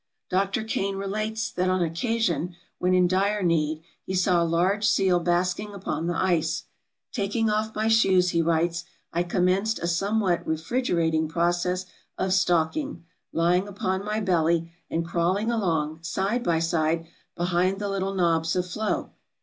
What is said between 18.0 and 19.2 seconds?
knobs of floe.